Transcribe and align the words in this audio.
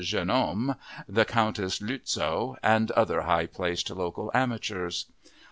Jeunehomme, 0.03 0.77
the 1.07 1.25
Countess 1.25 1.77
Lützow, 1.77 2.55
and 2.63 2.89
other 2.93 3.21
high 3.21 3.45
placed 3.45 3.91
local 3.91 4.31
amateurs. 4.33 5.05